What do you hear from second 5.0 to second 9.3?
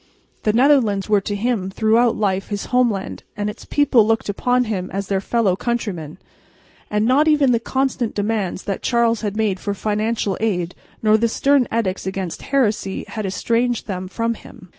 a fellow countryman, and not even the constant demands that Charles